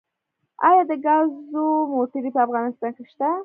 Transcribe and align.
آیا 0.67 0.81
د 0.89 0.91
ګازو 1.05 1.65
موټرې 1.93 2.29
په 2.33 2.39
افغانستان 2.45 2.91
کې 2.95 3.03
شته؟ 3.11 3.29